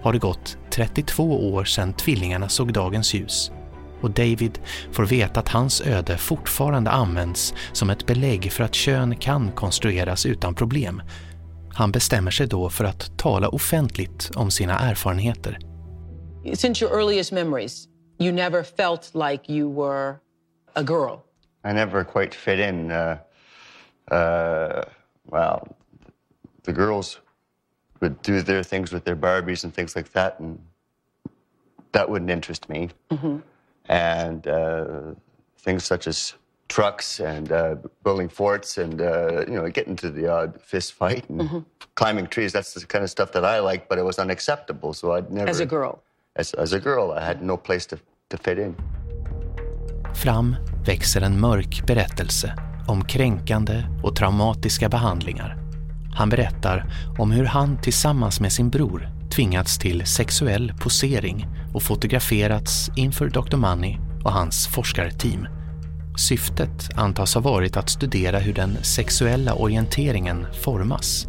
[0.02, 3.52] har det gått 32 år sedan tvillingarna såg dagens ljus
[4.02, 4.60] och David
[4.92, 10.26] får veta att hans öde fortfarande används som ett belägg för att kön kan konstrueras
[10.26, 11.02] utan problem.
[11.74, 15.60] Han bestämmer sig då för att tala offentligt om sina erfarenheter.
[16.54, 17.86] Since your earliest memories,
[18.20, 20.16] you never felt like you were
[20.74, 21.31] a girl.
[21.64, 22.92] I never quite fit in.
[22.92, 23.20] Uh,
[24.10, 24.84] uh,
[25.28, 25.68] well,
[26.64, 27.20] the girls
[28.00, 30.60] would do their things with their Barbies and things like that, and
[31.92, 32.90] that wouldn't interest me.
[33.90, 35.14] And uh,
[35.58, 36.34] things such as
[36.68, 41.30] trucks and uh, building forts and uh, you know getting to the odd fist fight
[41.30, 43.88] and climbing trees—that's the kind of stuff that I like.
[43.90, 45.50] But it was unacceptable, so I'd never.
[45.50, 46.02] As a girl.
[46.38, 48.76] As, as a girl, I had no place to, to fit in.
[50.14, 52.56] Fram växer en mörk berättelse
[52.88, 55.58] om kränkande och traumatiska behandlingar.
[56.14, 56.86] Han berättar
[57.18, 63.58] om hur han tillsammans med sin bror tvingats till sexuell posering och fotograferats inför Dr.
[63.58, 65.48] Money och hans forskarteam.
[66.18, 71.28] Syftet antas ha varit att studera hur den sexuella orienteringen formas.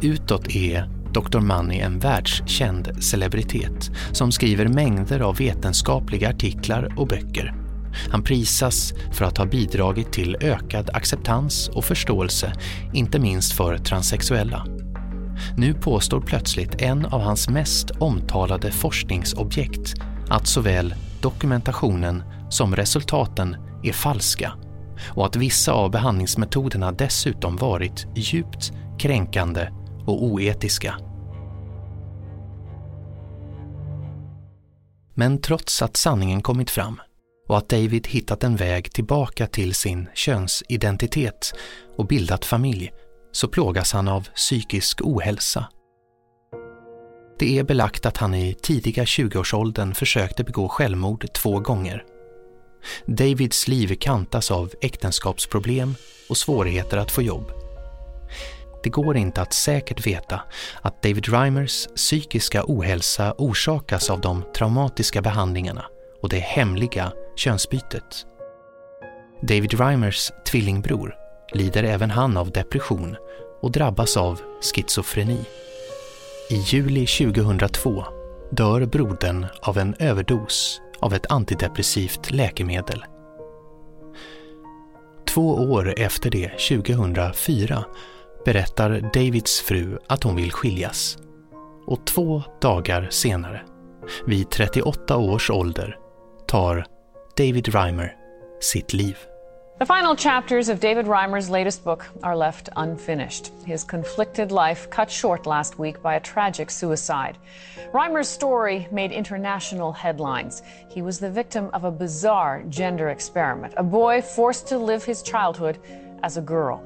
[0.00, 1.40] Utåt är Dr.
[1.40, 7.54] Money en världskänd celebritet som skriver mängder av vetenskapliga artiklar och böcker.
[8.10, 12.52] Han prisas för att ha bidragit till ökad acceptans och förståelse,
[12.92, 14.66] inte minst för transsexuella.
[15.56, 19.94] Nu påstår plötsligt en av hans mest omtalade forskningsobjekt
[20.28, 24.52] att såväl dokumentationen som resultaten är falska
[25.08, 29.68] och att vissa av behandlingsmetoderna dessutom varit djupt kränkande
[30.06, 30.98] och oetiska.
[35.14, 37.00] Men trots att sanningen kommit fram
[37.48, 41.54] och att David hittat en väg tillbaka till sin könsidentitet
[41.96, 42.92] och bildat familj
[43.32, 45.66] så plågas han av psykisk ohälsa.
[47.38, 52.04] Det är belagt att han i tidiga 20-årsåldern försökte begå självmord två gånger.
[53.06, 55.94] Davids liv kantas av äktenskapsproblem
[56.28, 57.61] och svårigheter att få jobb.
[58.82, 60.40] Det går inte att säkert veta
[60.80, 65.84] att David Reimers psykiska ohälsa orsakas av de traumatiska behandlingarna
[66.22, 68.26] och det hemliga könsbytet.
[69.42, 71.14] David Reimers tvillingbror,
[71.52, 73.16] lider även han av depression
[73.60, 74.40] och drabbas av
[74.74, 75.40] schizofreni.
[76.50, 78.04] I juli 2002
[78.50, 83.04] dör brodern av en överdos av ett antidepressivt läkemedel.
[85.26, 87.84] Två år efter det, 2004,
[88.44, 91.18] berättar Davids fru att hon vill skiljas.
[91.86, 93.62] Och två dagar senare,
[94.26, 95.98] vid 38 års ålder,
[96.46, 96.86] tar
[97.36, 98.16] David Reimer
[98.60, 99.16] sitt liv.
[99.78, 103.50] The final chapters of David Reimer's latest book are left unfinished.
[103.64, 107.36] His conflicted life cut short last week by a tragic suicide.
[107.92, 110.62] Reimer's story made international headlines.
[110.88, 115.22] He was the victim of a bizarre gender experiment, a boy forced to live his
[115.22, 115.78] childhood
[116.22, 116.80] as a girl.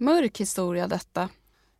[0.00, 1.28] Mörk historia detta.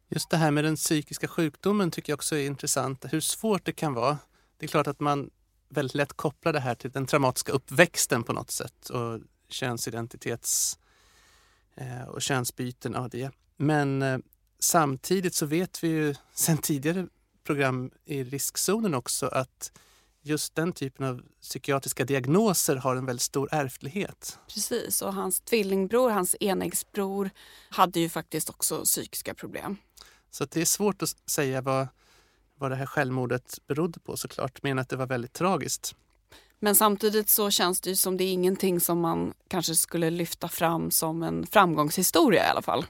[0.09, 3.05] Just det här med den psykiska sjukdomen tycker jag också är intressant.
[3.11, 4.19] Hur svårt det kan vara.
[4.57, 5.31] Det är klart att man
[5.69, 10.79] väldigt lätt kopplar det här till den traumatiska uppväxten på något sätt och könsidentitets
[11.75, 13.31] eh, och könsbyten av det.
[13.57, 14.19] Men eh,
[14.59, 17.07] samtidigt så vet vi ju sedan tidigare
[17.45, 19.73] program i riskzonen också att
[20.23, 24.39] just den typen av psykiatriska diagnoser har en väldigt stor ärftlighet.
[24.55, 27.31] Precis, och hans tvillingbror, hans enäggsbror,
[27.69, 29.77] hade ju faktiskt också psykiska problem.
[30.31, 31.89] Så det är svårt att säga vad,
[32.55, 35.95] vad det här självmordet berodde på såklart, men att det var väldigt tragiskt.
[36.59, 40.49] Men samtidigt så känns det ju som det är ingenting som man kanske skulle lyfta
[40.49, 42.85] fram som en framgångshistoria i alla fall.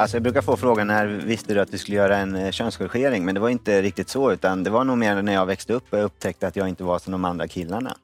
[0.00, 3.24] Alltså jag brukar få frågan när visste du att du skulle göra en eh, könskorrigering?
[3.24, 5.92] Men det var inte riktigt så utan det var nog mer när jag växte upp
[5.92, 7.96] och jag upptäckte att jag inte var som de andra killarna.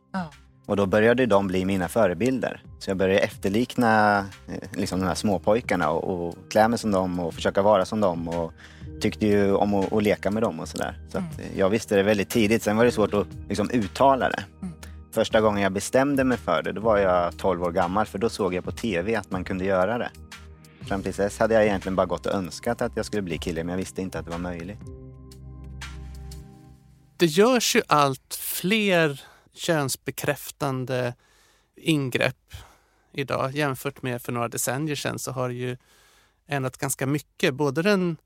[0.66, 2.62] Och då började de bli mina förebilder.
[2.78, 7.20] Så jag började efterlikna eh, liksom de här småpojkarna och, och klä mig som dem
[7.20, 8.28] och försöka vara som dem.
[8.28, 8.53] Och
[9.01, 10.99] tyckte ju om att, att leka med dem och sådär.
[11.09, 12.62] Så att eh, jag visste det väldigt tidigt.
[12.62, 14.44] Sen var det svårt att liksom uttala det.
[15.12, 18.28] Första gången jag bestämde mig för det, då var jag 12 år gammal för då
[18.28, 20.11] såg jag på TV att man kunde göra det.
[20.87, 23.64] Fram tills dess hade jag egentligen bara gått och önskat att jag skulle bli kille
[23.64, 24.78] men jag visste inte att det var möjligt.
[27.16, 29.20] Det görs ju allt fler
[29.55, 31.14] könsbekräftande
[31.76, 32.55] ingrepp
[33.12, 35.76] idag jämfört med för några decennier sedan så har det ju
[36.47, 37.55] ändrat ganska mycket.
[37.55, 38.16] Både den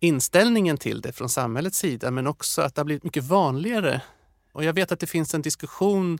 [0.00, 4.00] inställningen till det från samhällets sida men också att det har blivit mycket vanligare.
[4.52, 6.18] Och jag vet att det finns en diskussion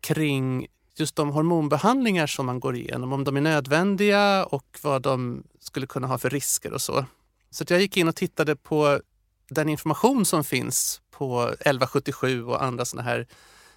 [0.00, 0.66] kring
[0.96, 5.86] just de hormonbehandlingar som man går igenom, om de är nödvändiga och vad de skulle
[5.86, 7.04] kunna ha för risker och så.
[7.50, 9.00] Så att jag gick in och tittade på
[9.48, 13.26] den information som finns på 1177 och andra sådana här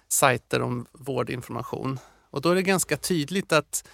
[0.08, 1.98] sajter om vårdinformation.
[2.30, 3.88] Och då är det ganska tydligt att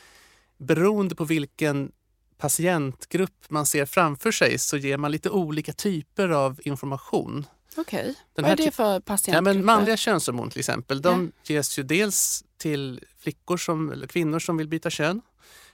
[0.59, 1.93] beroende på vilken
[2.39, 7.47] patientgrupp man ser framför sig så ger man lite olika typer av information.
[7.77, 9.55] Okej, Den vad är det typ- för Ja, patientgrupper?
[9.55, 14.57] men manliga könshormon till exempel, de ges ju dels till flickor som, eller kvinnor som
[14.57, 15.21] vill byta kön,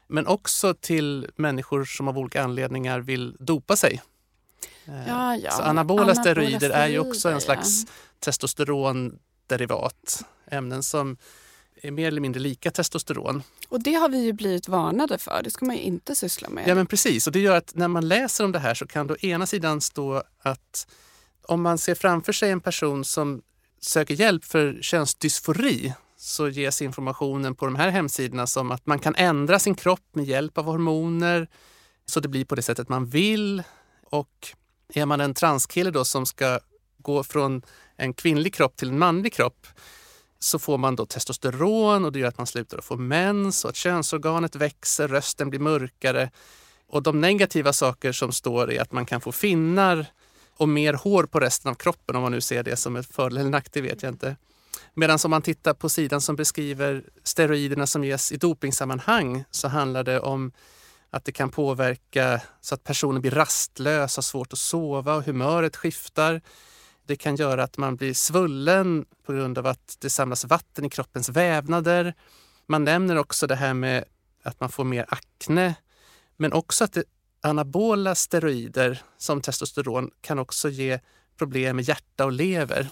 [0.07, 4.03] men också till människor som av olika anledningar vill dopa sig.
[4.87, 5.51] Eh, Ja, ja.
[5.51, 7.87] Så anabola, Anabola steroider är ju också steroider, en slags
[8.21, 10.25] testosteronderivat.
[10.51, 11.17] Ämnen som
[11.83, 13.43] är mer eller mindre lika testosteron.
[13.69, 15.41] Och det har vi ju blivit varnade för.
[15.45, 16.69] Det ska man ju inte syssla med.
[16.69, 19.07] Ja men precis, och det gör att när man läser om det här så kan
[19.07, 20.87] det å ena sidan stå att
[21.49, 23.43] om man ser framför sig en person som
[23.81, 29.15] söker hjälp för könsdysfori så ges informationen på de här hemsidorna som att man kan
[29.15, 31.49] ändra sin kropp med hjälp av hormoner
[32.07, 33.63] så det blir på det sättet man vill.
[34.11, 34.49] Och
[34.95, 36.61] är man en transkille då som ska
[36.99, 37.63] gå från
[37.97, 39.67] en kvinnlig kropp till en manlig kropp
[40.39, 43.69] så får man då testosteron och det gör att man slutar att få mens och
[43.69, 46.31] att könsorganet växer, rösten blir mörkare.
[46.89, 50.07] Och de negativa saker som står är att man kan få finnar
[50.59, 53.39] och mer hår på resten av kroppen om man nu ser det som ett fördel
[53.39, 54.37] eller nackdel vet jag inte.
[54.95, 60.05] Medan om man tittar på sidan som beskriver steroiderna som ges i dopingsammanhang så handlar
[60.05, 60.53] det om
[61.11, 65.77] att det kan påverka så att personen blir rastlös, har svårt att sova och humöret
[65.77, 66.41] skiftar.
[67.07, 70.91] Det kan göra att man blir svullen på grund av att det samlas vatten i
[70.91, 72.15] kroppens vävnader.
[72.67, 74.05] Man nämner också det här med
[74.43, 75.75] att man får mer akne,
[76.37, 77.05] men också att det,
[77.49, 80.99] anabola steroider som testosteron kan också ge
[81.39, 82.89] problem med hjärta och lever.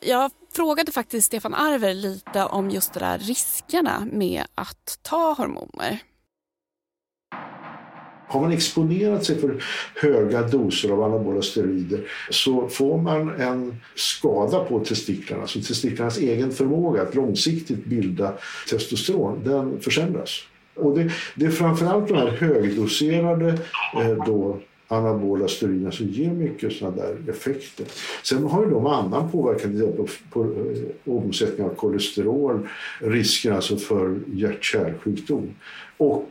[0.00, 5.98] Jag frågade faktiskt Stefan Arver lite om just det där riskerna med att ta hormoner.
[8.28, 14.64] Har man exponerat sig för höga doser av anabola steroider så får man en skada
[14.64, 15.46] på testiklarna.
[15.46, 18.34] Så testiklarnas egen förmåga att långsiktigt bilda
[18.70, 20.42] testosteron, den försämras.
[20.78, 23.48] Och det, det är framförallt de här högdoserade
[23.94, 24.58] eh, då,
[24.88, 27.86] anabola steroiderna som ger mycket sådana där effekter.
[28.22, 32.68] Sen har ju de annan påverkan till exempel på, på eh, omsättning av kolesterol,
[33.00, 35.54] risken alltså för hjärt-kärlsjukdom.
[35.96, 36.30] Och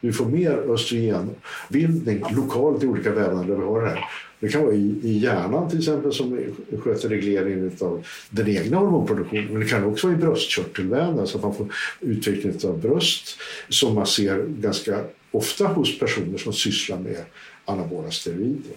[0.00, 4.04] vi får mer östrogenbildning lokalt i olika vävnader där vi har det här.
[4.44, 6.38] Det kan vara i, i hjärnan till exempel som
[6.82, 9.46] sköter regleringen av den egna hormonproduktionen.
[9.46, 11.66] Men det kan också vara i bröstkörtelvävnad så att man får
[12.00, 13.38] utveckling av bröst
[13.68, 17.16] som man ser ganska ofta hos personer som sysslar med
[17.64, 18.76] anabola steroider.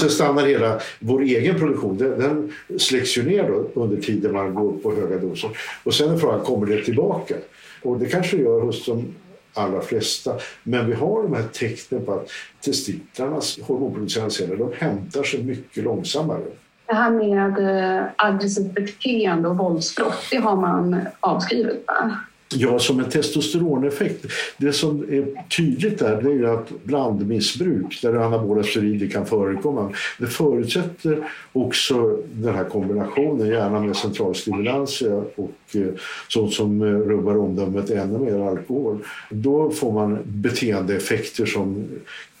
[0.00, 4.54] Sen stannar hela vår egen produktion, den, den släcks ju ner då under tiden man
[4.54, 5.50] går på höga doser.
[5.82, 7.34] Och sen är frågan, kommer det tillbaka?
[7.82, 9.14] Och det kanske det gör hos de
[9.54, 10.34] allra flesta.
[10.62, 12.28] Men vi har de här tecknen på att
[12.60, 16.44] testiklarnas hormonproducerande celler de hämtar sig mycket långsammare.
[16.86, 21.84] Det här med eh, aggressivt beteende och våldsbrott, det har man avskrivit.
[21.86, 22.16] Va?
[22.54, 24.26] Ja, som en testosteroneffekt.
[24.56, 29.92] Det som är tydligt där det är ju att blandmissbruk där anabola steroider kan förekomma.
[30.18, 35.86] Det förutsätter också den här kombinationen, gärna med centralstimulantia och eh,
[36.28, 38.98] sånt som eh, rubbar omdömet ännu mer, alkohol.
[39.30, 41.88] Då får man beteendeeffekter som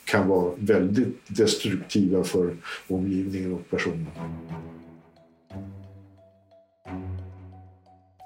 [0.04, 2.56] kan vara väldigt destruktiva för
[2.88, 4.06] omgivningen och personen.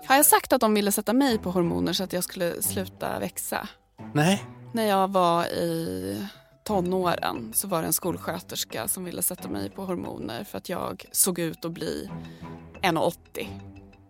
[0.06, 3.18] Har jag sagt att de ville sätta mig på hormoner så att jag skulle sluta
[3.18, 3.68] växa?
[4.12, 4.44] Nej.
[4.72, 6.26] När jag var i
[6.64, 11.04] tonåren så var det en skolsköterska som ville sätta mig på hormoner för att jag
[11.12, 12.10] såg ut att bli
[12.82, 13.14] 1,80.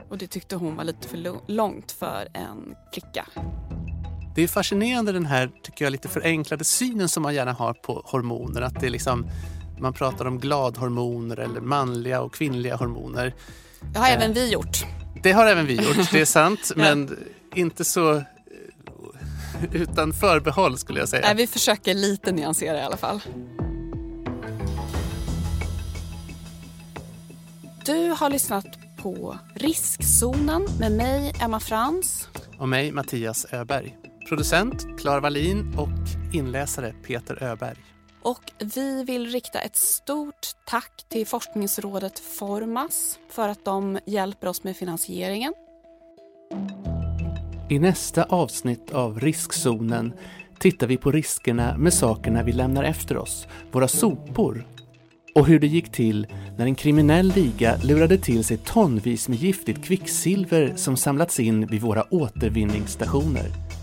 [0.09, 3.27] Och det tyckte hon var lite för långt för en flicka.
[4.35, 8.03] Det är fascinerande den här, tycker jag, lite förenklade synen som man gärna har på
[8.05, 8.63] hormoner.
[8.63, 9.27] Att det är liksom,
[9.81, 13.35] man pratar om gladhormoner eller manliga och kvinnliga hormoner.
[13.93, 14.85] Det har även vi gjort.
[15.25, 16.73] Det har även vi gjort, det är sant.
[16.77, 17.19] Men
[17.55, 18.23] inte så eh,
[19.73, 21.27] utan förbehåll skulle jag säga.
[21.27, 23.21] Nej, vi försöker lite nyansera i alla fall.
[27.85, 28.67] Du har lyssnat
[28.97, 32.29] på Riskzonen med mig, Emma Frans.
[32.59, 33.97] Och mig, Mattias Öberg.
[34.29, 37.94] Producent Klara Wallin och inläsare Peter Öberg.
[38.25, 44.65] Och vi vill rikta ett stort tack till forskningsrådet Formas för att de hjälper oss
[44.65, 45.55] med finansieringen.
[47.71, 50.13] I nästa avsnitt av Riskzonen
[50.59, 54.67] tittar vi på riskerna med sakerna vi lämnar efter oss, våra sopor
[55.35, 56.27] och hur det gick till
[56.59, 61.81] när en kriminell liga lurade till sig tonvis med giftigt kvicksilver som samlats in vid
[61.81, 63.74] våra återvinningsstationer.